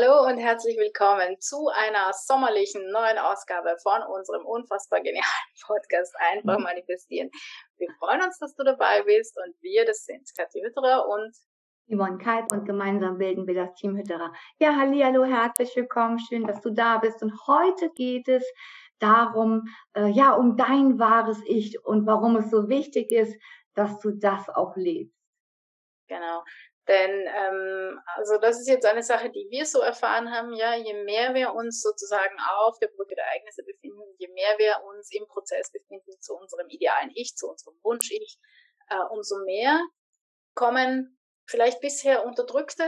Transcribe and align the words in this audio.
Hallo 0.00 0.28
und 0.28 0.38
herzlich 0.38 0.76
willkommen 0.76 1.40
zu 1.40 1.70
einer 1.74 2.12
sommerlichen 2.12 2.88
neuen 2.92 3.18
Ausgabe 3.18 3.74
von 3.82 4.00
unserem 4.14 4.46
unfassbar 4.46 5.00
genialen 5.00 5.24
Podcast 5.66 6.14
Einfach 6.20 6.56
manifestieren. 6.60 7.30
Wir 7.78 7.88
freuen 7.98 8.22
uns, 8.22 8.38
dass 8.38 8.54
du 8.54 8.62
dabei 8.62 9.02
bist 9.02 9.36
und 9.44 9.60
wir, 9.60 9.84
das 9.84 10.04
sind 10.04 10.30
Kathi 10.36 10.60
Hütterer 10.60 11.08
und 11.08 11.34
Yvonne 11.88 12.18
Kalb 12.18 12.52
und 12.52 12.64
gemeinsam 12.64 13.18
bilden 13.18 13.48
wir 13.48 13.54
das 13.56 13.74
Team 13.74 13.96
Hütterer. 13.96 14.32
Ja, 14.60 14.76
hallo, 14.76 15.24
herzlich 15.24 15.74
willkommen, 15.74 16.20
schön, 16.20 16.46
dass 16.46 16.60
du 16.60 16.70
da 16.70 16.98
bist 16.98 17.20
und 17.20 17.32
heute 17.48 17.90
geht 17.90 18.28
es 18.28 18.44
darum, 19.00 19.64
äh, 19.96 20.06
ja, 20.10 20.32
um 20.34 20.56
dein 20.56 21.00
wahres 21.00 21.42
Ich 21.44 21.84
und 21.84 22.06
warum 22.06 22.36
es 22.36 22.50
so 22.50 22.68
wichtig 22.68 23.10
ist, 23.10 23.34
dass 23.74 23.98
du 23.98 24.12
das 24.12 24.48
auch 24.48 24.76
lebst. 24.76 25.18
Genau. 26.06 26.42
Denn 26.88 27.28
ähm, 27.28 28.00
also 28.16 28.38
das 28.38 28.58
ist 28.58 28.68
jetzt 28.68 28.86
eine 28.86 29.02
Sache, 29.02 29.30
die 29.30 29.46
wir 29.50 29.66
so 29.66 29.80
erfahren 29.80 30.32
haben, 30.32 30.54
ja, 30.54 30.74
je 30.74 30.94
mehr 31.04 31.34
wir 31.34 31.52
uns 31.54 31.82
sozusagen 31.82 32.34
auf 32.60 32.78
der 32.78 32.88
Brücke 32.88 33.14
der 33.14 33.24
Ereignisse 33.24 33.62
befinden, 33.62 34.02
je 34.16 34.28
mehr 34.28 34.56
wir 34.58 34.82
uns 34.84 35.12
im 35.12 35.26
Prozess 35.28 35.70
befinden 35.70 36.18
zu 36.20 36.34
unserem 36.34 36.66
idealen 36.68 37.10
Ich, 37.14 37.36
zu 37.36 37.48
unserem 37.48 37.78
Wunsch-Ich, 37.82 38.38
äh, 38.88 39.04
umso 39.10 39.44
mehr 39.44 39.80
kommen 40.54 41.18
vielleicht 41.46 41.80
bisher 41.80 42.24
unterdrückte 42.24 42.84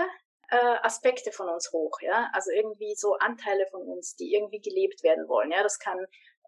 äh, 0.49 0.77
Aspekte 0.83 1.31
von 1.31 1.51
uns 1.51 1.71
hoch, 1.71 2.01
ja, 2.01 2.31
also 2.33 2.51
irgendwie 2.51 2.95
so 2.97 3.17
Anteile 3.17 3.67
von 3.71 3.83
uns, 3.83 4.17
die 4.17 4.35
irgendwie 4.35 4.61
gelebt 4.61 5.03
werden 5.03 5.29
wollen, 5.29 5.51
ja, 5.53 5.63
das 5.63 5.79
kann 5.79 6.07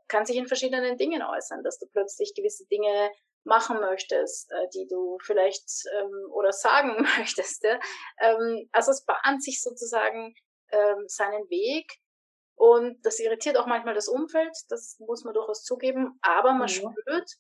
kann 0.09 0.27
sich 0.27 0.37
in 0.37 0.47
verschiedenen 0.47 0.99
Dingen 0.99 1.23
äußern, 1.23 1.63
dass 1.63 1.79
du 1.79 1.87
plötzlich 1.87 2.35
gewisse 2.35 2.67
Dinge 2.67 3.11
machen 3.45 3.81
möchtest, 3.81 4.51
äh, 4.53 4.69
die 4.75 4.87
du 4.89 5.19
vielleicht 5.23 5.85
ähm, 5.99 6.31
oder 6.31 6.53
sagen 6.53 7.03
möchtest. 7.19 7.65
Ja? 7.65 7.79
Ähm, 8.21 8.69
also 8.73 8.91
es 8.91 9.05
bahnt 9.05 9.43
sich 9.43 9.63
sozusagen 9.63 10.35
ähm, 10.71 11.05
seinen 11.07 11.49
Weg 11.51 11.99
und 12.55 13.05
das 13.05 13.19
irritiert 13.19 13.57
auch 13.57 13.67
manchmal 13.67 13.95
das 13.95 14.09
Umfeld, 14.09 14.55
das 14.69 14.99
muss 15.01 15.25
man 15.25 15.35
durchaus 15.35 15.65
zugeben, 15.65 16.19
aber 16.23 16.53
man 16.53 16.63
mhm. 16.63 16.69
spürt, 16.69 17.31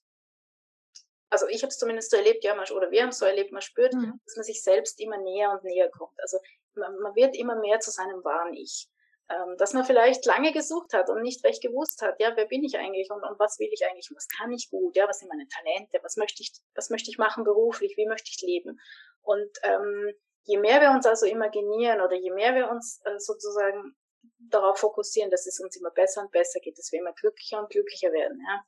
also 1.30 1.46
ich 1.48 1.62
habe 1.62 1.68
es 1.68 1.78
zumindest 1.78 2.10
so 2.10 2.16
erlebt, 2.16 2.44
ja, 2.44 2.54
man, 2.54 2.68
oder 2.70 2.90
wir 2.90 3.02
haben 3.02 3.08
es 3.08 3.18
so 3.18 3.24
erlebt, 3.24 3.52
man 3.52 3.62
spürt, 3.62 3.94
mhm. 3.94 4.20
dass 4.24 4.36
man 4.36 4.44
sich 4.44 4.62
selbst 4.62 5.00
immer 5.00 5.16
näher 5.16 5.50
und 5.50 5.64
näher 5.64 5.90
kommt. 5.90 6.18
Also 6.20 6.38
man, 6.74 6.94
man 6.98 7.14
wird 7.14 7.36
immer 7.36 7.56
mehr 7.56 7.80
zu 7.80 7.90
seinem 7.90 8.22
wahren 8.24 8.52
Ich 8.54 8.88
ähm, 9.32 9.56
dass 9.56 9.72
man 9.72 9.84
vielleicht 9.84 10.26
lange 10.26 10.52
gesucht 10.52 10.92
hat 10.92 11.08
und 11.08 11.22
nicht 11.22 11.44
recht 11.44 11.62
gewusst 11.62 12.02
hat, 12.02 12.20
ja, 12.20 12.32
wer 12.36 12.46
bin 12.46 12.64
ich 12.64 12.76
eigentlich 12.76 13.10
und, 13.10 13.22
und 13.22 13.38
was 13.38 13.58
will 13.58 13.68
ich 13.72 13.86
eigentlich, 13.86 14.10
was 14.14 14.28
kann 14.28 14.52
ich 14.52 14.70
gut, 14.70 14.96
ja, 14.96 15.08
was 15.08 15.20
sind 15.20 15.28
meine 15.28 15.48
Talente, 15.48 15.98
was 16.02 16.16
möchte 16.16 16.42
ich, 16.42 16.52
was 16.74 16.90
möchte 16.90 17.10
ich 17.10 17.18
machen 17.18 17.44
beruflich, 17.44 17.96
wie 17.96 18.06
möchte 18.06 18.30
ich 18.30 18.42
leben. 18.42 18.80
Und 19.22 19.50
ähm, 19.62 20.12
je 20.44 20.58
mehr 20.58 20.80
wir 20.80 20.90
uns 20.90 21.06
also 21.06 21.26
imaginieren 21.26 22.00
oder 22.00 22.16
je 22.16 22.32
mehr 22.32 22.54
wir 22.54 22.70
uns 22.70 23.00
äh, 23.04 23.18
sozusagen 23.18 23.96
darauf 24.38 24.78
fokussieren, 24.78 25.30
dass 25.30 25.46
es 25.46 25.60
uns 25.60 25.76
immer 25.76 25.90
besser 25.90 26.22
und 26.22 26.32
besser 26.32 26.60
geht, 26.60 26.78
dass 26.78 26.92
wir 26.92 27.00
immer 27.00 27.12
glücklicher 27.12 27.60
und 27.60 27.70
glücklicher 27.70 28.12
werden, 28.12 28.40
ja, 28.46 28.64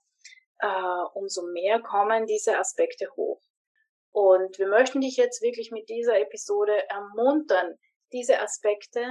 äh, 0.60 1.08
umso 1.14 1.42
mehr 1.42 1.80
kommen 1.80 2.26
diese 2.26 2.58
Aspekte 2.58 3.08
hoch. 3.16 3.42
Und 4.12 4.58
wir 4.58 4.68
möchten 4.68 5.00
dich 5.00 5.16
jetzt 5.16 5.42
wirklich 5.42 5.72
mit 5.72 5.88
dieser 5.88 6.20
Episode 6.20 6.88
ermuntern, 6.88 7.76
diese 8.12 8.40
Aspekte 8.40 9.04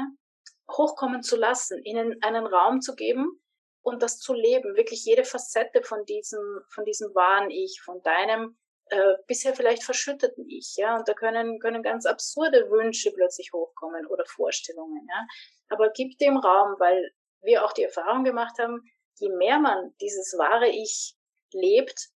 hochkommen 0.71 1.23
zu 1.23 1.35
lassen, 1.35 1.83
ihnen 1.83 2.21
einen 2.21 2.45
Raum 2.45 2.81
zu 2.81 2.95
geben 2.95 3.41
und 3.81 4.01
das 4.01 4.19
zu 4.19 4.33
leben, 4.33 4.75
wirklich 4.75 5.05
jede 5.05 5.25
Facette 5.25 5.83
von 5.83 6.05
diesem, 6.05 6.61
von 6.69 6.85
diesem 6.85 7.13
wahren 7.13 7.49
Ich, 7.49 7.81
von 7.83 8.01
deinem 8.01 8.57
äh, 8.87 9.15
bisher 9.27 9.55
vielleicht 9.55 9.83
verschütteten 9.83 10.45
Ich, 10.49 10.75
ja, 10.77 10.97
und 10.97 11.07
da 11.07 11.13
können, 11.13 11.59
können 11.59 11.83
ganz 11.83 12.05
absurde 12.05 12.69
Wünsche 12.69 13.11
plötzlich 13.11 13.51
hochkommen 13.53 14.07
oder 14.07 14.25
Vorstellungen, 14.25 15.05
ja, 15.09 15.25
aber 15.69 15.89
gib 15.89 16.17
dem 16.17 16.37
Raum, 16.37 16.75
weil 16.79 17.11
wir 17.41 17.65
auch 17.65 17.73
die 17.73 17.83
Erfahrung 17.83 18.23
gemacht 18.23 18.57
haben, 18.59 18.81
je 19.19 19.29
mehr 19.29 19.59
man 19.59 19.93
dieses 20.01 20.37
wahre 20.37 20.69
Ich 20.69 21.15
lebt, 21.51 22.09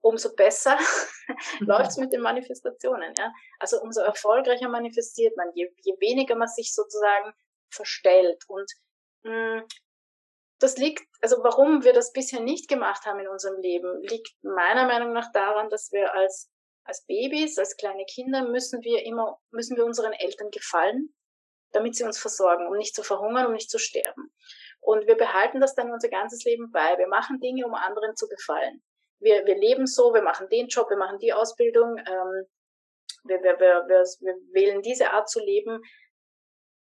umso 0.00 0.34
besser 0.34 0.78
läuft's 1.60 1.96
mit 1.96 2.12
den 2.12 2.20
Manifestationen, 2.20 3.12
ja. 3.18 3.32
Also 3.58 3.80
umso 3.80 4.00
erfolgreicher 4.00 4.68
manifestiert 4.68 5.36
man, 5.36 5.50
je, 5.54 5.72
je 5.82 5.94
weniger 6.00 6.34
man 6.34 6.48
sich 6.48 6.74
sozusagen 6.74 7.32
verstellt. 7.74 8.44
Und 8.48 8.70
mh, 9.24 9.60
hm, 9.60 9.68
das 10.58 10.76
liegt, 10.76 11.02
also 11.20 11.42
warum 11.42 11.82
wir 11.82 11.92
das 11.92 12.12
bisher 12.12 12.40
nicht 12.40 12.68
gemacht 12.68 13.04
haben 13.04 13.18
in 13.18 13.28
unserem 13.28 13.60
Leben, 13.60 14.00
liegt 14.02 14.30
meiner 14.42 14.86
Meinung 14.86 15.12
nach 15.12 15.32
daran, 15.32 15.68
dass 15.70 15.90
wir 15.90 16.14
als 16.14 16.52
als 16.84 17.04
Babys, 17.06 17.58
als 17.58 17.76
kleine 17.76 18.04
Kinder 18.04 18.48
müssen 18.48 18.82
wir 18.82 19.04
immer, 19.04 19.38
müssen 19.50 19.76
wir 19.76 19.84
unseren 19.84 20.12
Eltern 20.12 20.50
gefallen, 20.50 21.14
damit 21.72 21.94
sie 21.94 22.04
uns 22.04 22.18
versorgen, 22.18 22.66
um 22.66 22.76
nicht 22.76 22.94
zu 22.94 23.02
verhungern, 23.02 23.46
um 23.46 23.52
nicht 23.52 23.70
zu 23.70 23.78
sterben. 23.78 24.32
Und 24.80 25.06
wir 25.06 25.16
behalten 25.16 25.60
das 25.60 25.74
dann 25.74 25.92
unser 25.92 26.08
ganzes 26.08 26.44
Leben 26.44 26.70
bei. 26.72 26.98
Wir 26.98 27.06
machen 27.06 27.40
Dinge, 27.40 27.64
um 27.66 27.74
anderen 27.74 28.16
zu 28.16 28.28
gefallen. 28.28 28.82
Wir, 29.20 29.46
wir 29.46 29.56
leben 29.56 29.86
so, 29.86 30.12
wir 30.12 30.22
machen 30.22 30.48
den 30.48 30.66
Job, 30.66 30.90
wir 30.90 30.96
machen 30.96 31.20
die 31.20 31.32
Ausbildung, 31.32 31.98
ähm, 31.98 32.46
wir, 33.24 33.40
wir, 33.42 33.60
wir, 33.60 33.84
wir, 33.86 34.04
wir 34.20 34.34
wählen 34.52 34.82
diese 34.82 35.12
Art 35.12 35.30
zu 35.30 35.38
leben, 35.38 35.80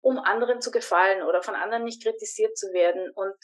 um 0.01 0.17
anderen 0.19 0.61
zu 0.61 0.71
gefallen 0.71 1.23
oder 1.23 1.41
von 1.41 1.55
anderen 1.55 1.83
nicht 1.83 2.03
kritisiert 2.03 2.57
zu 2.57 2.71
werden 2.73 3.11
und 3.15 3.35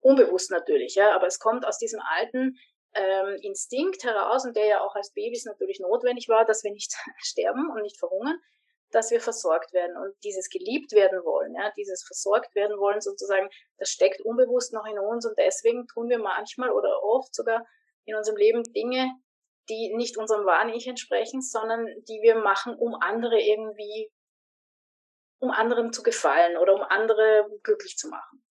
unbewusst 0.00 0.50
natürlich, 0.50 0.94
ja, 0.94 1.14
aber 1.14 1.26
es 1.26 1.38
kommt 1.38 1.66
aus 1.66 1.78
diesem 1.78 2.00
alten 2.16 2.58
ähm, 2.94 3.38
Instinkt 3.42 4.04
heraus 4.04 4.44
und 4.44 4.56
der 4.56 4.66
ja 4.66 4.80
auch 4.80 4.94
als 4.94 5.12
Babys 5.12 5.44
natürlich 5.44 5.80
notwendig 5.80 6.28
war, 6.28 6.44
dass 6.44 6.64
wir 6.64 6.72
nicht 6.72 6.94
sterben 7.18 7.70
und 7.70 7.82
nicht 7.82 7.98
verhungern, 7.98 8.38
dass 8.90 9.10
wir 9.10 9.20
versorgt 9.20 9.72
werden 9.72 9.96
und 9.96 10.14
dieses 10.24 10.48
geliebt 10.48 10.92
werden 10.92 11.22
wollen, 11.24 11.54
ja, 11.54 11.70
dieses 11.76 12.04
versorgt 12.04 12.54
werden 12.54 12.78
wollen 12.78 13.00
sozusagen, 13.00 13.48
das 13.78 13.90
steckt 13.90 14.20
unbewusst 14.22 14.72
noch 14.72 14.86
in 14.86 14.98
uns 14.98 15.26
und 15.26 15.36
deswegen 15.38 15.86
tun 15.86 16.08
wir 16.08 16.18
manchmal 16.18 16.70
oder 16.70 17.02
oft 17.02 17.34
sogar 17.34 17.66
in 18.06 18.14
unserem 18.14 18.38
Leben 18.38 18.62
Dinge, 18.72 19.10
die 19.68 19.94
nicht 19.94 20.16
unserem 20.16 20.46
wahren 20.46 20.70
Ich 20.70 20.86
entsprechen, 20.86 21.42
sondern 21.42 21.86
die 22.08 22.20
wir 22.22 22.36
machen, 22.36 22.74
um 22.74 22.94
andere 22.94 23.38
irgendwie 23.38 24.10
um 25.38 25.50
anderen 25.50 25.92
zu 25.92 26.02
gefallen 26.02 26.56
oder 26.56 26.74
um 26.74 26.82
andere 26.82 27.48
glücklich 27.62 27.96
zu 27.96 28.08
machen. 28.08 28.44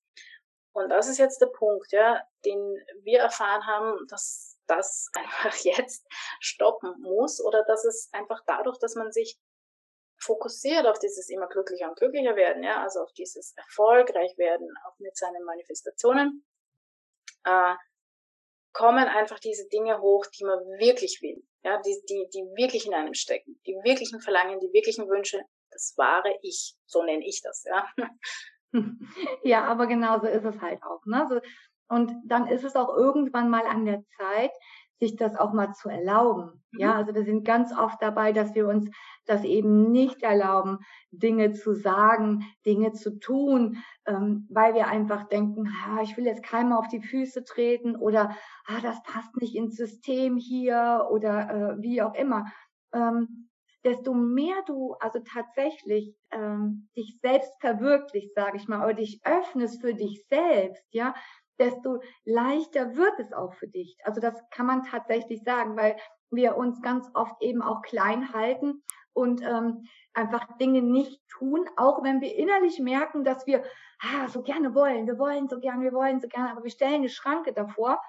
Und 0.73 0.89
das 0.89 1.07
ist 1.07 1.17
jetzt 1.17 1.41
der 1.41 1.47
Punkt, 1.47 1.91
ja, 1.91 2.21
den 2.45 2.59
wir 3.01 3.19
erfahren 3.19 3.65
haben, 3.65 4.05
dass 4.09 4.59
das 4.67 5.09
einfach 5.15 5.55
jetzt 5.57 6.05
stoppen 6.39 6.93
muss 7.01 7.43
oder 7.43 7.63
dass 7.63 7.83
es 7.83 8.09
einfach 8.11 8.41
dadurch, 8.45 8.77
dass 8.79 8.95
man 8.95 9.11
sich 9.11 9.39
fokussiert 10.19 10.85
auf 10.87 10.99
dieses 10.99 11.29
immer 11.29 11.47
glücklicher 11.47 11.89
und 11.89 11.97
glücklicher 11.97 12.35
werden, 12.35 12.63
ja, 12.63 12.81
also 12.81 13.01
auf 13.01 13.13
dieses 13.13 13.53
erfolgreich 13.55 14.37
werden, 14.37 14.67
auch 14.85 14.97
mit 14.99 15.15
seinen 15.15 15.43
Manifestationen, 15.43 16.45
äh, 17.43 17.75
kommen 18.73 19.07
einfach 19.07 19.39
diese 19.39 19.67
Dinge 19.67 20.01
hoch, 20.01 20.25
die 20.27 20.43
man 20.43 20.59
wirklich 20.79 21.19
will, 21.21 21.43
ja, 21.63 21.81
die, 21.81 21.99
die, 22.09 22.29
die 22.33 22.43
wirklich 22.55 22.85
in 22.85 22.93
einem 22.93 23.13
stecken, 23.13 23.59
die 23.65 23.73
wirklichen 23.83 24.21
Verlangen, 24.21 24.59
die 24.59 24.71
wirklichen 24.73 25.07
Wünsche, 25.07 25.43
das 25.77 25.93
wahre 25.95 26.35
Ich, 26.41 26.75
so 26.87 27.03
nenne 27.03 27.25
ich 27.25 27.41
das, 27.41 27.63
ja. 27.63 27.85
Ja, 29.43 29.63
aber 29.63 29.87
genauso 29.87 30.27
ist 30.27 30.43
es 30.43 30.61
halt 30.61 30.83
auch. 30.83 31.03
Ne? 31.05 31.41
Und 31.87 32.11
dann 32.25 32.47
ist 32.47 32.65
es 32.65 32.75
auch 32.75 32.89
irgendwann 32.95 33.49
mal 33.49 33.65
an 33.65 33.85
der 33.85 34.03
Zeit, 34.17 34.51
sich 34.99 35.15
das 35.15 35.35
auch 35.35 35.53
mal 35.53 35.73
zu 35.73 35.89
erlauben. 35.89 36.63
Mhm. 36.71 36.79
Ja, 36.79 36.95
also 36.95 37.15
wir 37.15 37.23
sind 37.23 37.45
ganz 37.45 37.71
oft 37.71 38.01
dabei, 38.01 38.33
dass 38.33 38.55
wir 38.55 38.67
uns 38.67 38.89
das 39.25 39.43
eben 39.45 39.91
nicht 39.91 40.21
erlauben, 40.21 40.79
Dinge 41.11 41.53
zu 41.53 41.73
sagen, 41.73 42.43
Dinge 42.65 42.91
zu 42.91 43.19
tun, 43.19 43.83
ähm, 44.05 44.47
weil 44.49 44.73
wir 44.73 44.87
einfach 44.87 45.29
denken, 45.29 45.71
ah, 45.85 46.01
ich 46.01 46.17
will 46.17 46.25
jetzt 46.25 46.43
keinem 46.43 46.73
auf 46.73 46.87
die 46.87 47.01
Füße 47.01 47.45
treten 47.45 47.95
oder 47.95 48.35
ah, 48.65 48.81
das 48.81 49.01
passt 49.03 49.35
nicht 49.37 49.55
ins 49.55 49.75
System 49.75 50.35
hier 50.35 51.07
oder 51.09 51.49
äh, 51.49 51.81
wie 51.81 52.01
auch 52.01 52.15
immer. 52.15 52.45
Ähm, 52.93 53.47
desto 53.83 54.13
mehr 54.13 54.55
du 54.65 54.93
also 54.99 55.19
tatsächlich 55.19 56.15
ähm, 56.31 56.89
dich 56.95 57.19
selbst 57.21 57.51
verwirklichst, 57.59 58.35
sage 58.35 58.57
ich 58.57 58.67
mal, 58.67 58.83
oder 58.83 58.95
dich 58.95 59.21
öffnest 59.23 59.81
für 59.81 59.93
dich 59.93 60.25
selbst, 60.29 60.83
ja, 60.91 61.13
desto 61.59 62.01
leichter 62.25 62.95
wird 62.95 63.19
es 63.19 63.33
auch 63.33 63.53
für 63.53 63.67
dich. 63.67 63.97
Also 64.03 64.21
das 64.21 64.35
kann 64.51 64.65
man 64.65 64.83
tatsächlich 64.83 65.43
sagen, 65.43 65.75
weil 65.75 65.97
wir 66.29 66.57
uns 66.57 66.81
ganz 66.81 67.09
oft 67.13 67.41
eben 67.41 67.61
auch 67.61 67.81
klein 67.81 68.33
halten 68.33 68.83
und 69.13 69.41
ähm, 69.41 69.87
einfach 70.13 70.57
Dinge 70.57 70.81
nicht 70.81 71.21
tun, 71.29 71.67
auch 71.77 72.03
wenn 72.03 72.21
wir 72.21 72.35
innerlich 72.35 72.79
merken, 72.79 73.23
dass 73.23 73.47
wir 73.47 73.63
ah, 73.99 74.27
so 74.27 74.43
gerne 74.43 74.75
wollen, 74.75 75.07
wir 75.07 75.17
wollen 75.17 75.47
so 75.47 75.59
gerne, 75.59 75.83
wir 75.83 75.93
wollen 75.93 76.19
so 76.19 76.27
gerne, 76.27 76.51
aber 76.51 76.63
wir 76.63 76.71
stellen 76.71 76.95
eine 76.95 77.09
Schranke 77.09 77.53
davor, 77.53 77.99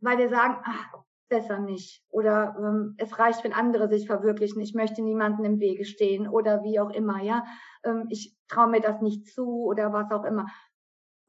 weil 0.00 0.18
wir 0.18 0.28
sagen, 0.28 0.60
ah, 0.64 1.04
besser 1.34 1.58
nicht. 1.58 2.02
Oder 2.10 2.54
ähm, 2.58 2.94
es 2.98 3.18
reicht, 3.18 3.42
wenn 3.42 3.52
andere 3.52 3.88
sich 3.88 4.06
verwirklichen. 4.06 4.60
Ich 4.60 4.74
möchte 4.74 5.02
niemanden 5.02 5.44
im 5.44 5.58
Wege 5.58 5.84
stehen 5.84 6.28
oder 6.28 6.62
wie 6.62 6.78
auch 6.78 6.90
immer, 6.90 7.20
ja. 7.22 7.44
Ähm, 7.82 8.06
ich 8.08 8.36
traue 8.46 8.68
mir 8.68 8.80
das 8.80 9.00
nicht 9.00 9.26
zu 9.26 9.64
oder 9.64 9.92
was 9.92 10.10
auch 10.12 10.24
immer. 10.24 10.46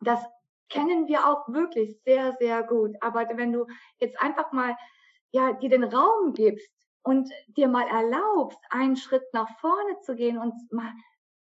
Das 0.02 0.24
kennen 0.69 1.07
wir 1.07 1.28
auch 1.28 1.48
wirklich 1.48 2.00
sehr, 2.04 2.34
sehr 2.34 2.62
gut. 2.62 2.96
Aber 3.02 3.25
wenn 3.36 3.52
du 3.52 3.66
jetzt 3.98 4.22
einfach 4.22 4.52
mal, 4.52 4.75
ja, 5.31 5.54
dir 5.54 5.69
den 5.69 5.84
Raum 5.84 6.34
gibst 6.34 6.72
und 7.01 7.28
dir 7.48 7.68
mal 7.68 7.88
erlaubst, 7.88 8.60
einen 8.69 8.98
Schritt 8.98 9.25
nach 9.34 9.50
vorne 9.60 10.00
zu 10.01 10.16
gehen 10.16 10.38
und 10.38 10.54
mal 10.72 10.92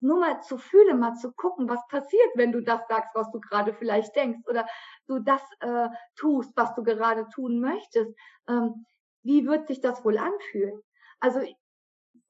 nur 0.05 0.19
mal 0.19 0.41
zu 0.41 0.57
fühlen, 0.57 0.99
mal 0.99 1.15
zu 1.15 1.33
gucken, 1.33 1.67
was 1.67 1.85
passiert, 1.87 2.29
wenn 2.35 2.51
du 2.51 2.61
das 2.61 2.87
sagst, 2.87 3.11
was 3.15 3.31
du 3.31 3.39
gerade 3.39 3.73
vielleicht 3.73 4.15
denkst 4.15 4.41
oder 4.47 4.65
du 5.07 5.19
das 5.19 5.41
äh, 5.59 5.89
tust, 6.15 6.51
was 6.55 6.73
du 6.75 6.83
gerade 6.83 7.27
tun 7.29 7.59
möchtest. 7.59 8.15
Ähm, 8.47 8.85
wie 9.23 9.47
wird 9.47 9.67
sich 9.67 9.81
das 9.81 10.05
wohl 10.05 10.17
anfühlen? 10.17 10.79
Also 11.19 11.41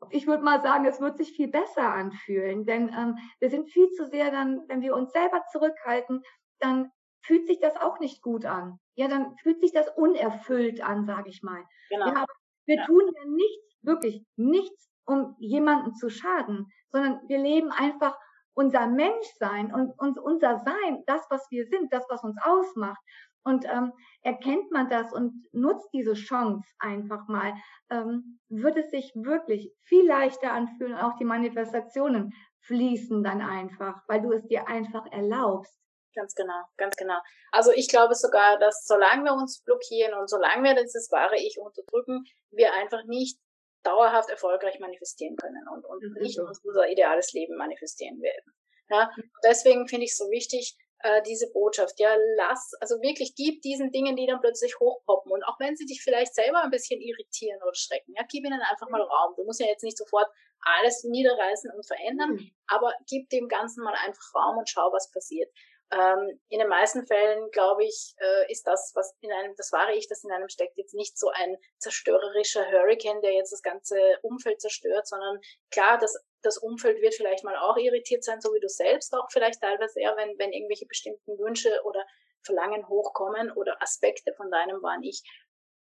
ich 0.09 0.27
würde 0.27 0.43
mal 0.43 0.61
sagen, 0.61 0.85
es 0.85 1.01
wird 1.01 1.17
sich 1.17 1.35
viel 1.35 1.49
besser 1.49 1.93
anfühlen, 1.93 2.65
denn 2.65 2.89
ähm, 2.89 3.17
wir 3.39 3.49
sind 3.49 3.69
viel 3.69 3.89
zu 3.91 4.05
sehr 4.05 4.31
dann, 4.31 4.63
wenn 4.67 4.81
wir 4.81 4.95
uns 4.95 5.11
selber 5.11 5.43
zurückhalten, 5.51 6.23
dann 6.59 6.91
fühlt 7.21 7.47
sich 7.47 7.59
das 7.59 7.75
auch 7.75 7.99
nicht 7.99 8.21
gut 8.21 8.45
an. 8.45 8.79
Ja, 8.95 9.07
dann 9.07 9.35
fühlt 9.37 9.59
sich 9.59 9.73
das 9.73 9.89
unerfüllt 9.97 10.81
an, 10.81 11.05
sage 11.05 11.29
ich 11.29 11.41
mal. 11.41 11.63
Genau. 11.89 12.07
Ja, 12.07 12.25
wir 12.65 12.75
ja. 12.77 12.85
tun 12.85 13.03
ja 13.13 13.25
nichts, 13.25 13.77
wirklich 13.81 14.23
nichts, 14.35 14.89
um 15.05 15.35
jemanden 15.39 15.93
zu 15.95 16.09
schaden, 16.09 16.67
sondern 16.91 17.19
wir 17.27 17.39
leben 17.39 17.71
einfach 17.71 18.17
unser 18.53 18.87
Menschsein 18.87 19.73
und, 19.73 19.91
und 19.99 20.17
unser 20.17 20.59
Sein, 20.59 21.03
das, 21.05 21.25
was 21.29 21.45
wir 21.51 21.65
sind, 21.67 21.91
das, 21.91 22.05
was 22.09 22.23
uns 22.23 22.37
ausmacht. 22.41 23.01
Und 23.43 23.65
ähm, 23.65 23.93
erkennt 24.23 24.71
man 24.71 24.89
das 24.89 25.13
und 25.13 25.45
nutzt 25.51 25.87
diese 25.93 26.13
Chance 26.13 26.67
einfach 26.79 27.27
mal, 27.27 27.53
ähm, 27.91 28.39
wird 28.49 28.75
es 28.75 28.89
sich 28.89 29.11
wirklich 29.13 29.71
viel 29.83 30.07
leichter 30.07 30.51
anfühlen 30.51 30.93
und 30.93 30.99
auch 30.99 31.15
die 31.17 31.25
Manifestationen 31.25 32.33
fließen 32.61 33.23
dann 33.23 33.41
einfach, 33.41 34.01
weil 34.07 34.21
du 34.21 34.31
es 34.31 34.47
dir 34.47 34.67
einfach 34.67 35.05
erlaubst. 35.11 35.77
Ganz 36.15 36.33
genau, 36.33 36.63
ganz 36.77 36.95
genau. 36.95 37.19
Also 37.51 37.71
ich 37.71 37.89
glaube 37.89 38.15
sogar, 38.15 38.57
dass 38.57 38.85
solange 38.87 39.25
wir 39.25 39.33
uns 39.33 39.61
blockieren 39.63 40.13
und 40.17 40.29
solange 40.29 40.63
wir 40.63 40.81
dieses 40.81 41.11
wahre 41.11 41.35
Ich 41.35 41.57
unterdrücken, 41.59 42.23
wir 42.51 42.73
einfach 42.73 43.03
nicht 43.05 43.37
dauerhaft 43.85 44.29
erfolgreich 44.29 44.79
manifestieren 44.79 45.35
können 45.35 45.67
und, 45.73 45.85
und 45.85 46.01
nicht 46.21 46.35
so. 46.35 46.43
unser 46.63 46.89
ideales 46.89 47.33
Leben 47.33 47.55
manifestieren 47.55 48.21
werden. 48.21 48.53
Ja, 48.89 49.09
deswegen 49.43 49.87
finde 49.87 50.05
ich 50.05 50.11
es 50.11 50.17
so 50.17 50.29
wichtig, 50.29 50.77
äh, 50.99 51.21
diese 51.23 51.51
Botschaft, 51.51 51.99
ja, 51.99 52.15
lass, 52.37 52.71
also 52.79 52.95
wirklich 53.01 53.35
gib 53.35 53.61
diesen 53.61 53.91
Dingen, 53.91 54.15
die 54.15 54.27
dann 54.27 54.41
plötzlich 54.41 54.79
hochpoppen 54.79 55.31
und 55.31 55.43
auch 55.43 55.59
wenn 55.59 55.75
sie 55.75 55.85
dich 55.85 56.01
vielleicht 56.03 56.33
selber 56.33 56.63
ein 56.63 56.71
bisschen 56.71 57.01
irritieren 57.01 57.61
oder 57.61 57.75
schrecken, 57.75 58.13
ja, 58.15 58.23
gib 58.29 58.45
ihnen 58.45 58.61
einfach 58.61 58.89
mal 58.89 59.01
Raum. 59.01 59.33
Du 59.35 59.43
musst 59.43 59.59
ja 59.59 59.67
jetzt 59.67 59.83
nicht 59.83 59.97
sofort 59.97 60.27
alles 60.61 61.03
niederreißen 61.03 61.71
und 61.71 61.85
verändern, 61.85 62.31
mhm. 62.31 62.51
aber 62.67 62.93
gib 63.07 63.29
dem 63.29 63.47
Ganzen 63.47 63.83
mal 63.83 63.93
einfach 63.93 64.33
Raum 64.33 64.57
und 64.57 64.69
schau, 64.69 64.91
was 64.91 65.11
passiert. 65.11 65.51
Ähm, 65.91 66.39
in 66.49 66.59
den 66.59 66.67
meisten 66.67 67.05
Fällen, 67.05 67.49
glaube 67.51 67.85
ich, 67.85 68.15
äh, 68.17 68.51
ist 68.51 68.65
das, 68.65 68.91
was 68.95 69.15
in 69.21 69.31
einem, 69.31 69.55
das 69.55 69.71
wahre 69.71 69.93
Ich, 69.93 70.07
das 70.07 70.23
in 70.23 70.31
einem 70.31 70.49
steckt, 70.49 70.77
jetzt 70.77 70.95
nicht 70.95 71.17
so 71.17 71.29
ein 71.29 71.57
zerstörerischer 71.77 72.65
Hurricane, 72.71 73.21
der 73.21 73.33
jetzt 73.33 73.51
das 73.51 73.61
ganze 73.61 73.97
Umfeld 74.23 74.61
zerstört, 74.61 75.07
sondern 75.07 75.39
klar, 75.69 75.99
das, 75.99 76.17
das 76.41 76.57
Umfeld 76.57 77.01
wird 77.01 77.13
vielleicht 77.13 77.43
mal 77.43 77.57
auch 77.57 77.77
irritiert 77.77 78.23
sein, 78.23 78.41
so 78.41 78.53
wie 78.53 78.59
du 78.59 78.67
selbst 78.67 79.13
auch 79.13 79.27
vielleicht 79.31 79.61
teilweise 79.61 79.99
eher, 79.99 80.15
wenn, 80.17 80.37
wenn 80.39 80.53
irgendwelche 80.53 80.87
bestimmten 80.87 81.37
Wünsche 81.37 81.81
oder 81.83 82.03
Verlangen 82.41 82.87
hochkommen 82.87 83.51
oder 83.51 83.81
Aspekte 83.81 84.33
von 84.33 84.49
deinem 84.49 84.81
wahren 84.81 85.03
Ich. 85.03 85.23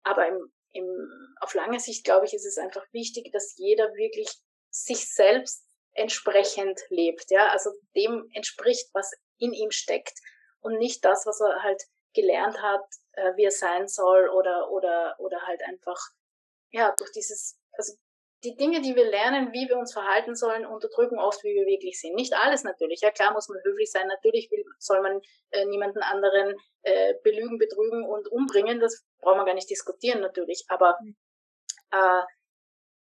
Aber 0.03 0.26
im, 0.29 0.53
im, 0.73 1.35
auf 1.41 1.55
lange 1.55 1.79
Sicht, 1.79 2.05
glaube 2.05 2.26
ich, 2.26 2.32
ist 2.32 2.46
es 2.46 2.58
einfach 2.58 2.87
wichtig, 2.93 3.32
dass 3.32 3.56
jeder 3.56 3.94
wirklich 3.94 4.31
sich 4.70 5.12
selbst 5.12 5.67
entsprechend 5.93 6.81
lebt, 6.88 7.31
ja, 7.31 7.49
also 7.49 7.70
dem 7.96 8.31
entspricht, 8.32 8.88
was 8.94 9.12
in 9.41 9.53
ihm 9.53 9.71
steckt 9.71 10.19
und 10.61 10.79
nicht 10.79 11.05
das, 11.05 11.27
was 11.27 11.41
er 11.41 11.63
halt 11.63 11.83
gelernt 12.15 12.61
hat, 12.63 12.85
äh, 13.13 13.37
wie 13.37 13.45
er 13.45 13.51
sein 13.51 13.89
soll 13.89 14.29
oder, 14.29 14.71
oder, 14.71 15.17
oder 15.19 15.41
halt 15.47 15.63
einfach, 15.63 15.99
ja, 16.71 16.95
durch 16.97 17.11
dieses, 17.13 17.59
also 17.73 17.95
die 18.43 18.57
Dinge, 18.57 18.81
die 18.81 18.97
wir 18.97 19.05
lernen, 19.05 19.53
wie 19.53 19.69
wir 19.69 19.77
uns 19.77 19.93
verhalten 19.93 20.35
sollen, 20.35 20.65
unterdrücken 20.65 21.19
oft, 21.19 21.45
wie 21.45 21.55
wir 21.55 21.67
wirklich 21.67 22.01
sind. 22.01 22.15
Nicht 22.15 22.33
alles 22.33 22.65
natürlich. 22.65 23.01
Ja, 23.03 23.11
klar 23.11 23.33
muss 23.33 23.49
man 23.49 23.59
höflich 23.63 23.91
sein. 23.91 24.07
Natürlich 24.07 24.51
will, 24.51 24.65
soll 24.79 25.03
man 25.03 25.21
äh, 25.51 25.67
niemanden 25.67 26.03
anderen 26.03 26.57
äh, 26.83 27.15
belügen, 27.23 27.59
betrügen 27.59 28.05
und 28.05 28.29
umbringen. 28.29 28.81
Das 28.81 29.05
braucht 29.21 29.37
man 29.37 29.45
gar 29.45 29.55
nicht 29.55 29.69
diskutieren 29.69 30.21
natürlich. 30.21 30.65
Aber 30.69 30.97
mhm. 31.03 31.17
äh, 31.91 32.23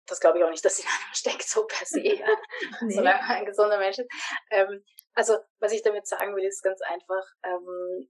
das 0.06 0.20
glaube 0.20 0.38
ich 0.38 0.44
auch 0.44 0.50
nicht, 0.50 0.64
dass 0.64 0.78
in 0.78 0.86
einem 1.04 1.14
steckt, 1.14 1.42
so 1.42 1.66
per 1.66 1.84
se, 1.84 2.00
ja. 2.00 2.26
nee. 2.80 2.94
solange 2.94 3.20
man 3.20 3.36
ein 3.36 3.46
gesunder 3.46 3.78
Mensch 3.78 3.98
ist. 3.98 4.10
Ähm, 4.50 4.84
also, 5.16 5.38
was 5.60 5.72
ich 5.72 5.82
damit 5.82 6.06
sagen 6.06 6.36
will, 6.36 6.44
ist 6.44 6.62
ganz 6.62 6.80
einfach, 6.82 7.24
ähm, 7.42 8.08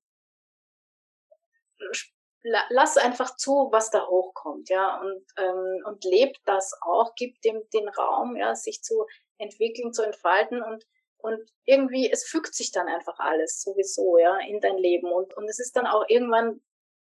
lass 2.70 2.96
einfach 2.96 3.36
zu, 3.36 3.68
was 3.70 3.90
da 3.90 4.06
hochkommt, 4.08 4.68
ja, 4.68 5.00
und, 5.00 5.24
ähm, 5.38 5.82
und 5.86 6.04
lebt 6.04 6.40
das 6.44 6.72
auch, 6.82 7.14
gibt 7.14 7.44
dem 7.44 7.62
den 7.72 7.88
Raum, 7.88 8.36
ja, 8.36 8.54
sich 8.54 8.82
zu 8.82 9.06
entwickeln, 9.38 9.92
zu 9.92 10.02
entfalten 10.02 10.62
und, 10.62 10.84
und 11.18 11.40
irgendwie, 11.64 12.10
es 12.10 12.24
fügt 12.24 12.54
sich 12.54 12.72
dann 12.72 12.88
einfach 12.88 13.18
alles 13.20 13.62
sowieso, 13.62 14.18
ja, 14.18 14.38
in 14.40 14.60
dein 14.60 14.78
Leben 14.78 15.12
und, 15.12 15.34
und 15.36 15.48
es 15.48 15.60
ist 15.60 15.76
dann 15.76 15.86
auch 15.86 16.04
irgendwann 16.08 16.60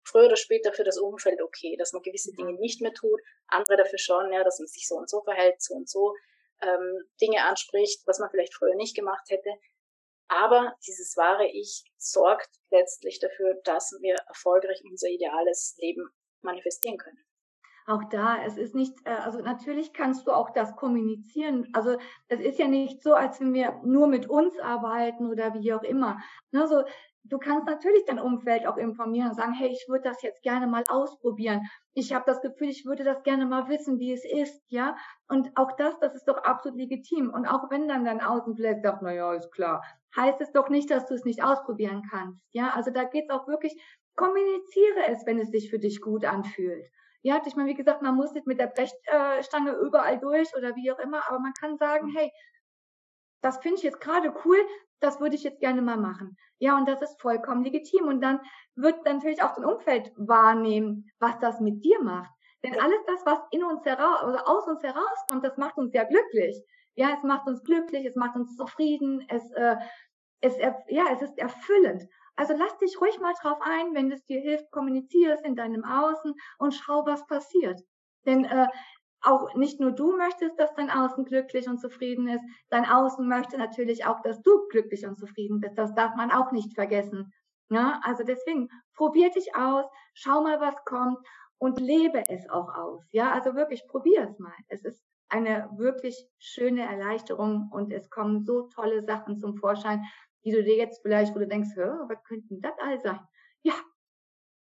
früher 0.04 0.28
oder 0.28 0.38
später 0.38 0.72
für 0.74 0.84
das 0.86 0.98
Umfeld 0.98 1.42
okay, 1.42 1.76
dass 1.78 1.92
man 1.94 2.04
gewisse 2.04 2.34
Dinge 2.34 2.54
nicht 2.54 2.82
mehr 2.82 2.94
tut, 2.94 3.22
andere 3.48 3.78
dafür 3.78 4.00
schon, 4.00 4.32
ja, 4.32 4.44
dass 4.46 4.60
man 4.60 4.68
sich 4.68 4.88
so 4.88 4.96
und 4.96 5.10
so 5.10 5.22
verhält, 5.24 5.62
so 5.62 5.74
und 5.74 5.90
so 5.90 6.16
ähm, 6.62 7.04
Dinge 7.22 7.44
anspricht, 7.44 8.02
was 8.06 8.20
man 8.20 8.30
vielleicht 8.30 8.54
früher 8.54 8.76
nicht 8.76 8.96
gemacht 8.96 9.30
hätte. 9.30 9.50
Aber 10.30 10.76
dieses 10.86 11.18
wahre 11.18 11.48
Ich 11.48 11.84
sorgt 11.98 12.50
letztlich 12.70 13.20
dafür, 13.20 13.56
dass 13.64 13.92
wir 14.00 14.16
erfolgreich 14.28 14.82
unser 14.90 15.10
ideales 15.10 15.76
Leben 15.80 16.08
manifestieren 16.42 16.98
können. 16.98 17.18
Auch 17.88 18.04
da, 18.04 18.44
es 18.46 18.56
ist 18.56 18.76
nicht, 18.76 18.94
äh, 19.06 19.10
also 19.10 19.40
natürlich 19.40 19.94
kannst 19.94 20.28
du 20.28 20.32
auch 20.32 20.52
das 20.52 20.76
kommunizieren. 20.76 21.68
Also 21.74 21.98
es 22.28 22.40
ist 22.40 22.60
ja 22.60 22.68
nicht 22.68 23.02
so, 23.02 23.16
als 23.16 23.40
wenn 23.42 23.52
wir 23.56 23.82
nur 23.84 24.06
mit 24.06 24.30
uns 24.30 24.60
arbeiten 24.60 25.26
oder 25.26 25.56
wie 25.56 25.74
auch 25.74 25.82
immer. 25.82 26.20
Also 26.54 26.84
du 27.24 27.38
kannst 27.38 27.66
natürlich 27.68 28.06
dein 28.06 28.20
Umfeld 28.20 28.66
auch 28.68 28.78
informieren 28.78 29.30
und 29.30 29.36
sagen, 29.36 29.54
hey, 29.54 29.70
ich 29.70 29.86
würde 29.88 30.10
das 30.10 30.22
jetzt 30.22 30.42
gerne 30.42 30.68
mal 30.68 30.84
ausprobieren. 30.90 31.62
Ich 31.94 32.14
habe 32.14 32.26
das 32.26 32.42
Gefühl, 32.42 32.70
ich 32.70 32.86
würde 32.86 33.04
das 33.04 33.24
gerne 33.24 33.46
mal 33.46 33.68
wissen, 33.70 34.00
wie 34.00 34.14
es 34.14 34.26
ist, 34.26 34.64
ja. 34.70 34.96
Und 35.28 35.52
auch 35.56 35.72
das, 35.78 36.00
das 36.00 36.16
ist 36.16 36.28
doch 36.28 36.38
absolut 36.38 36.78
legitim. 36.78 37.32
Und 37.34 37.46
auch 37.46 37.70
wenn 37.70 37.88
dann 37.88 38.06
dein 38.06 38.22
Außen 38.22 38.56
sagt, 38.56 39.02
na 39.02 39.14
ja, 39.14 39.34
ist 39.34 39.52
klar, 39.52 39.84
heißt 40.16 40.42
es 40.42 40.52
doch 40.52 40.70
nicht, 40.70 40.90
dass 40.90 41.06
du 41.06 41.14
es 41.14 41.26
nicht 41.26 41.44
ausprobieren 41.44 42.04
kannst, 42.10 42.42
ja. 42.52 42.72
Also 42.76 42.92
da 42.92 43.04
geht 43.04 43.26
es 43.30 43.36
auch 43.36 43.48
wirklich, 43.48 43.76
kommuniziere 44.16 45.08
es, 45.08 45.26
wenn 45.26 45.40
es 45.40 45.50
sich 45.50 45.70
für 45.70 45.80
dich 45.80 46.02
gut 46.02 46.26
anfühlt. 46.26 46.86
Ja, 47.22 47.42
ich 47.46 47.56
meine, 47.56 47.70
wie 47.70 47.76
gesagt, 47.76 48.02
man 48.02 48.16
muss 48.16 48.34
nicht 48.34 48.48
mit 48.48 48.60
der 48.60 48.68
Brechstange 48.68 49.74
überall 49.74 50.20
durch 50.20 50.56
oder 50.56 50.76
wie 50.76 50.92
auch 50.92 51.00
immer, 51.00 51.28
aber 51.28 51.40
man 51.40 51.54
kann 51.54 51.78
sagen, 51.78 52.08
hey, 52.16 52.32
das 53.42 53.58
finde 53.60 53.78
ich 53.78 53.84
jetzt 53.84 54.02
gerade 54.02 54.34
cool, 54.46 54.58
das 55.00 55.20
würde 55.20 55.36
ich 55.36 55.44
jetzt 55.44 55.60
gerne 55.60 55.82
mal 55.82 55.98
machen. 55.98 56.38
Ja, 56.58 56.78
und 56.78 56.88
das 56.88 57.02
ist 57.02 57.22
vollkommen 57.22 57.64
legitim. 57.64 58.08
Und 58.08 58.22
dann 58.22 58.42
wird 58.76 59.06
natürlich 59.06 59.42
auch 59.42 59.56
dein 59.56 59.66
Umfeld 59.66 60.12
wahrnehmen, 60.18 61.10
was 61.20 61.40
das 61.40 61.60
mit 61.60 61.84
dir 61.84 62.02
macht. 62.02 62.32
Denn 62.64 62.80
alles 62.80 63.00
das, 63.08 63.26
was 63.26 63.40
in 63.52 63.64
uns 63.64 63.86
heraus, 63.86 64.24
oder 64.24 64.48
aus 64.48 64.68
uns 64.68 64.84
herauskommt, 64.84 65.46
das 65.46 65.58
macht 65.58 65.78
uns 65.78 65.94
ja 65.94 66.04
glücklich. 66.04 66.62
Ja, 66.96 67.12
es 67.16 67.24
macht 67.24 67.48
uns 67.48 67.64
glücklich, 67.64 68.06
es 68.06 68.16
macht 68.16 68.36
uns 68.36 68.58
zufrieden, 68.58 69.26
es, 69.30 69.50
äh, 69.52 69.78
es, 70.42 70.58
ja, 70.88 71.06
es 71.14 71.22
ist 71.22 71.38
erfüllend. 71.38 72.04
Also 72.36 72.54
lass 72.58 72.78
dich 72.78 73.00
ruhig 73.00 73.20
mal 73.20 73.34
drauf 73.42 73.60
ein, 73.62 73.94
wenn 73.94 74.12
es 74.12 74.26
dir 74.26 74.42
hilft, 74.42 74.72
kommunizierst 74.72 75.46
in 75.46 75.56
deinem 75.56 75.86
Außen 75.86 76.34
und 76.58 76.74
schau, 76.74 77.06
was 77.06 77.26
passiert. 77.28 77.82
Denn 78.26 78.44
äh, 78.44 78.68
auch 79.22 79.54
nicht 79.56 79.80
nur 79.80 79.92
du 79.92 80.16
möchtest, 80.16 80.60
dass 80.60 80.74
dein 80.76 80.90
Außen 80.90 81.26
glücklich 81.26 81.68
und 81.68 81.80
zufrieden 81.80 82.28
ist, 82.28 82.44
dein 82.70 82.86
Außen 82.86 83.28
möchte 83.28 83.58
natürlich 83.58 84.06
auch, 84.06 84.22
dass 84.22 84.42
du 84.42 84.68
glücklich 84.70 85.06
und 85.06 85.18
zufrieden 85.18 85.60
bist. 85.60 85.78
Das 85.78 85.94
darf 85.94 86.16
man 86.16 86.32
auch 86.32 86.52
nicht 86.52 86.74
vergessen. 86.74 87.34
Ja, 87.70 88.00
also 88.04 88.24
deswegen 88.24 88.70
probier 88.96 89.30
dich 89.30 89.56
aus, 89.56 89.86
schau 90.14 90.42
mal, 90.42 90.60
was 90.60 90.76
kommt 90.86 91.20
und 91.60 91.80
lebe 91.80 92.24
es 92.30 92.50
auch 92.50 92.74
aus. 92.74 93.06
Ja, 93.12 93.32
also 93.32 93.54
wirklich 93.56 93.86
probier 93.88 94.24
es 94.24 94.40
mal. 94.40 94.54
Es 94.70 94.84
ist 94.84 95.04
eine 95.28 95.70
wirklich 95.76 96.28
schöne 96.40 96.82
Erleichterung 96.82 97.70
und 97.72 97.92
es 97.94 98.10
kommen 98.10 98.44
so 98.44 98.64
tolle 98.70 99.04
Sachen 99.04 99.38
zum 99.38 99.56
Vorschein, 99.56 100.04
die 100.44 100.52
du 100.52 100.64
dir 100.64 100.78
jetzt 100.78 101.02
vielleicht, 101.02 101.36
wo 101.36 101.40
du 101.40 101.48
denkst, 101.48 101.76
hör, 101.76 102.06
was 102.10 102.24
könnten 102.24 102.62
das 102.62 102.74
all 102.80 103.00
sein? 103.00 103.20
Ja, 103.62 103.74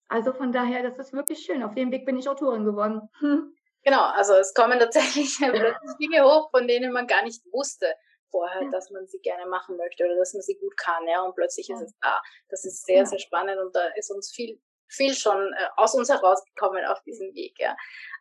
also 0.09 0.33
von 0.33 0.51
daher, 0.51 0.83
das 0.83 0.97
ist 0.99 1.13
wirklich 1.13 1.39
schön. 1.39 1.63
Auf 1.63 1.75
dem 1.75 1.91
Weg 1.91 2.05
bin 2.05 2.17
ich 2.17 2.27
Autorin 2.27 2.65
geworden. 2.65 3.01
Genau, 3.87 4.03
also 4.03 4.33
es 4.33 4.53
kommen 4.53 4.79
tatsächlich 4.79 5.37
Dinge 6.01 6.21
hoch, 6.25 6.49
von 6.51 6.67
denen 6.67 6.91
man 6.91 7.07
gar 7.07 7.23
nicht 7.23 7.41
wusste 7.53 7.95
vorher, 8.29 8.63
ja. 8.63 8.69
dass 8.69 8.89
man 8.91 9.07
sie 9.07 9.19
gerne 9.19 9.45
machen 9.45 9.77
möchte 9.77 10.03
oder 10.03 10.17
dass 10.17 10.33
man 10.33 10.41
sie 10.41 10.57
gut 10.57 10.75
kann, 10.75 11.07
ja, 11.07 11.21
und 11.21 11.35
plötzlich 11.35 11.69
ja. 11.69 11.75
ist 11.77 11.83
es 11.83 11.93
da. 12.01 12.21
Das 12.49 12.65
ist 12.65 12.85
sehr, 12.85 12.97
ja. 12.97 13.05
sehr 13.05 13.19
spannend 13.19 13.57
und 13.61 13.73
da 13.73 13.87
ist 13.95 14.11
uns 14.11 14.29
viel, 14.29 14.61
viel 14.89 15.13
schon 15.13 15.53
äh, 15.53 15.67
aus 15.77 15.95
uns 15.95 16.09
herausgekommen 16.09 16.83
auf 16.83 17.01
diesem 17.03 17.33
Weg, 17.33 17.57
ja. 17.59 17.77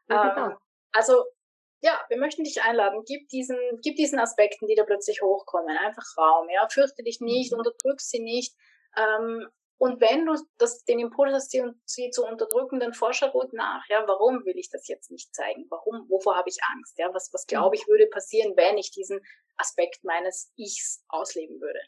Ähm, 0.08 0.56
also, 0.92 1.24
ja, 1.80 2.00
wir 2.10 2.18
möchten 2.18 2.44
dich 2.44 2.62
einladen, 2.62 3.02
gib 3.04 3.28
diesen, 3.30 3.58
gib 3.82 3.96
diesen 3.96 4.20
Aspekten, 4.20 4.68
die 4.68 4.76
da 4.76 4.84
plötzlich 4.84 5.20
hochkommen, 5.20 5.76
einfach 5.78 6.04
Raum, 6.16 6.48
ja, 6.48 6.68
fürchte 6.68 7.02
dich 7.02 7.20
nicht, 7.20 7.50
mhm. 7.50 7.58
unterdrück 7.58 8.00
sie 8.00 8.20
nicht, 8.20 8.54
ähm, 8.96 9.48
Und 9.78 10.00
wenn 10.00 10.24
du 10.24 10.34
das, 10.56 10.84
den 10.84 10.98
Impuls 10.98 11.34
hast, 11.34 11.50
sie, 11.50 11.62
sie 11.84 12.10
zu 12.10 12.24
unterdrücken, 12.24 12.80
dann 12.80 12.94
forsche 12.94 13.30
gut 13.30 13.52
nach. 13.52 13.82
Ja, 13.88 14.04
warum 14.06 14.44
will 14.46 14.56
ich 14.56 14.70
das 14.70 14.88
jetzt 14.88 15.10
nicht 15.10 15.34
zeigen? 15.34 15.66
Warum, 15.68 16.08
wovor 16.08 16.36
habe 16.36 16.48
ich 16.48 16.58
Angst? 16.74 16.98
Ja, 16.98 17.12
was, 17.12 17.30
was 17.32 17.46
glaube 17.46 17.76
ich 17.76 17.86
würde 17.86 18.06
passieren, 18.06 18.56
wenn 18.56 18.78
ich 18.78 18.90
diesen 18.90 19.20
Aspekt 19.58 20.02
meines 20.02 20.50
Ichs 20.56 21.04
ausleben 21.08 21.60
würde? 21.60 21.80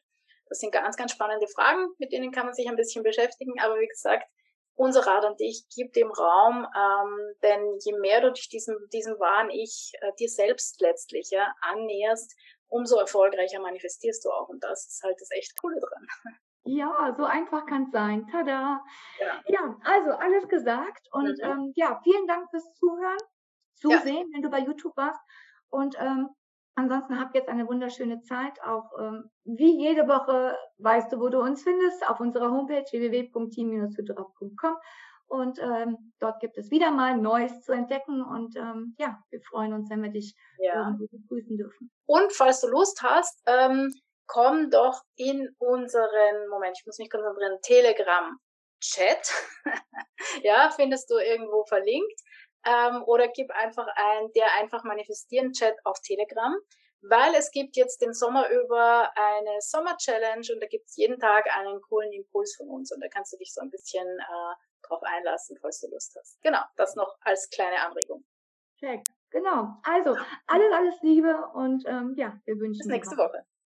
Das 0.48 0.58
sind 0.58 0.72
ganz, 0.72 0.96
ganz 0.96 1.12
spannende 1.12 1.46
Fragen, 1.48 1.88
mit 1.98 2.12
denen 2.12 2.30
kann 2.30 2.46
man 2.46 2.54
sich 2.54 2.68
ein 2.68 2.76
bisschen 2.76 3.02
beschäftigen. 3.02 3.58
Aber 3.60 3.78
wie 3.78 3.88
gesagt, 3.88 4.28
unser 4.74 5.06
Rat 5.06 5.24
an 5.24 5.36
dich, 5.36 5.64
gib 5.74 5.92
dem 5.94 6.10
Raum, 6.10 6.66
ähm, 6.76 7.34
denn 7.42 7.78
je 7.84 7.98
mehr 7.98 8.20
du 8.20 8.32
dich 8.32 8.48
diesem, 8.48 8.76
diesem 8.92 9.18
wahren 9.18 9.50
Ich, 9.50 9.92
äh, 10.00 10.12
dir 10.18 10.28
selbst 10.28 10.80
letztlich, 10.80 11.30
ja, 11.30 11.54
annäherst, 11.62 12.34
umso 12.68 12.96
erfolgreicher 12.96 13.60
manifestierst 13.60 14.24
du 14.24 14.30
auch. 14.30 14.48
Und 14.48 14.62
das 14.62 14.86
ist 14.86 15.02
halt 15.02 15.20
das 15.20 15.30
echt 15.32 15.60
Coole 15.60 15.80
dran. 15.80 16.06
Ja, 16.68 17.14
so 17.16 17.24
einfach 17.24 17.64
kann 17.64 17.84
es 17.84 17.92
sein. 17.92 18.26
Tada. 18.26 18.84
Ja. 19.18 19.42
ja. 19.46 19.76
also 19.84 20.10
alles 20.10 20.46
gesagt. 20.48 21.08
Und 21.12 21.38
mhm. 21.38 21.50
ähm, 21.50 21.72
ja, 21.76 21.98
vielen 22.02 22.26
Dank 22.26 22.50
fürs 22.50 22.74
Zuhören, 22.74 23.16
Zusehen, 23.76 24.28
ja. 24.28 24.34
wenn 24.34 24.42
du 24.42 24.50
bei 24.50 24.60
YouTube 24.60 24.94
warst. 24.96 25.20
Und 25.70 25.96
ähm, 25.98 26.28
ansonsten 26.74 27.18
habt 27.18 27.34
jetzt 27.34 27.48
eine 27.48 27.66
wunderschöne 27.66 28.20
Zeit. 28.20 28.62
Auch 28.62 28.90
ähm, 29.00 29.30
wie 29.44 29.78
jede 29.80 30.06
Woche 30.08 30.58
weißt 30.76 31.10
du, 31.10 31.20
wo 31.20 31.30
du 31.30 31.40
uns 31.40 31.62
findest, 31.62 32.06
auf 32.08 32.20
unserer 32.20 32.50
Homepage 32.50 32.84
www.team-hydra.com. 32.90 34.76
Und 35.28 35.58
ähm, 35.62 36.12
dort 36.20 36.40
gibt 36.40 36.58
es 36.58 36.70
wieder 36.70 36.90
mal 36.90 37.16
Neues 37.16 37.62
zu 37.62 37.72
entdecken. 37.72 38.22
Und 38.22 38.56
ähm, 38.56 38.94
ja, 38.98 39.18
wir 39.30 39.40
freuen 39.40 39.72
uns, 39.72 39.88
wenn 39.88 40.02
wir 40.02 40.10
dich 40.10 40.34
ja. 40.58 40.86
irgendwie 40.86 41.08
begrüßen 41.08 41.56
dürfen. 41.56 41.90
Und 42.04 42.32
falls 42.32 42.60
du 42.60 42.68
Lust 42.68 43.02
hast, 43.02 43.42
ähm, 43.46 43.90
komm 44.28 44.70
doch 44.70 45.02
in 45.16 45.48
unseren, 45.58 46.48
Moment, 46.48 46.76
ich 46.78 46.86
muss 46.86 46.98
mich 46.98 47.10
konzentrieren, 47.10 47.58
Telegram-Chat. 47.62 49.32
ja, 50.42 50.70
findest 50.70 51.10
du 51.10 51.16
irgendwo 51.16 51.64
verlinkt. 51.64 52.20
Ähm, 52.64 53.02
oder 53.06 53.28
gib 53.28 53.50
einfach 53.50 53.86
ein, 53.94 54.30
der 54.36 54.54
einfach 54.60 54.84
manifestieren 54.84 55.52
Chat 55.52 55.74
auf 55.84 56.00
Telegram, 56.00 56.54
weil 57.00 57.34
es 57.34 57.50
gibt 57.50 57.76
jetzt 57.76 58.02
den 58.02 58.12
Sommer 58.12 58.48
über 58.50 59.10
eine 59.16 59.60
Sommer-Challenge 59.60 60.46
und 60.52 60.60
da 60.60 60.66
gibt 60.66 60.86
es 60.88 60.96
jeden 60.96 61.18
Tag 61.18 61.46
einen 61.56 61.80
coolen 61.82 62.12
Impuls 62.12 62.56
von 62.56 62.68
uns 62.68 62.92
und 62.92 63.00
da 63.00 63.08
kannst 63.08 63.32
du 63.32 63.38
dich 63.38 63.54
so 63.54 63.60
ein 63.60 63.70
bisschen 63.70 64.06
äh, 64.06 64.86
drauf 64.86 65.02
einlassen, 65.02 65.56
falls 65.62 65.80
du 65.80 65.88
Lust 65.88 66.16
hast. 66.18 66.42
Genau, 66.42 66.60
das 66.76 66.96
noch 66.96 67.16
als 67.20 67.48
kleine 67.50 67.80
Anregung. 67.80 68.24
Check. 68.78 69.04
Genau. 69.30 69.76
Also, 69.82 70.16
alles, 70.46 70.72
alles 70.72 71.02
Liebe 71.02 71.48
und 71.54 71.84
ähm, 71.86 72.14
ja, 72.16 72.40
wir 72.44 72.58
wünschen. 72.58 72.78
Bis 72.78 72.86
nächste 72.86 73.16
Woche. 73.16 73.46